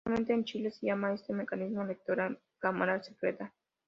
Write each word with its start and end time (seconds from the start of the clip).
Actualmente 0.03 0.33
en 0.33 0.45
Chile 0.45 0.71
se 0.71 0.87
llama 0.87 1.09
a 1.09 1.13
este 1.13 1.31
mecanismo 1.31 1.83
electoral, 1.83 2.39
"cámara 2.57 3.03
secreta". 3.03 3.53